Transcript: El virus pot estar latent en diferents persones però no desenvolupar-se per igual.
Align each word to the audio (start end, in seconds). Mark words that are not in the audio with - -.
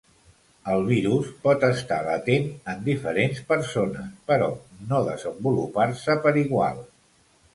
El 0.75 0.79
virus 0.85 1.27
pot 1.43 1.65
estar 1.67 1.97
latent 2.07 2.47
en 2.73 2.81
diferents 2.87 3.43
persones 3.51 4.09
però 4.31 4.49
no 4.93 5.03
desenvolupar-se 5.11 6.19
per 6.27 6.35
igual. 6.45 6.83